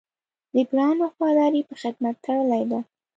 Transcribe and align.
د 0.53 0.55
برانډ 0.69 0.97
وفاداري 1.03 1.61
په 1.69 1.75
خدمت 1.81 2.15
تړلې 2.25 2.63
ده. 2.71 2.79